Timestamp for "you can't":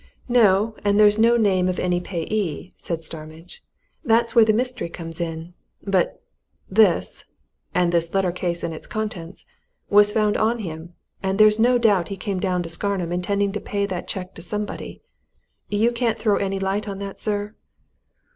15.69-16.17